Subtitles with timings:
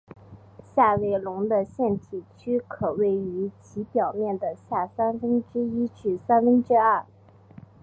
[0.59, 7.05] 下位笼的腺体区可位于其内表面的下三分之一至三分之二。